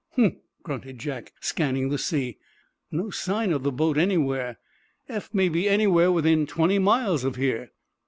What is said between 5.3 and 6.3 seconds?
may be anywhere